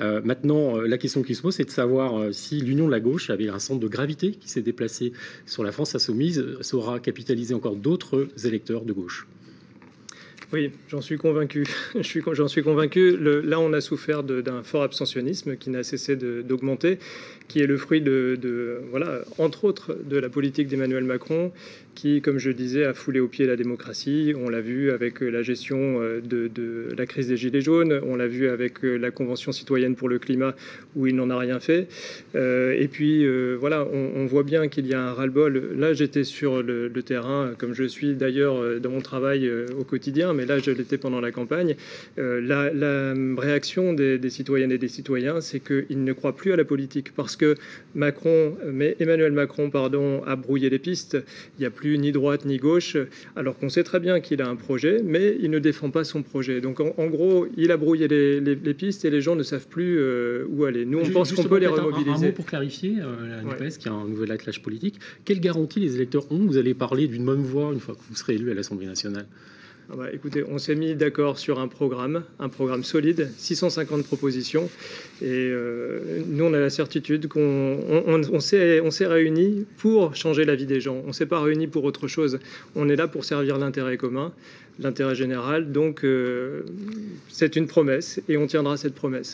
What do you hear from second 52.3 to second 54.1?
ni gauche, alors qu'on sait très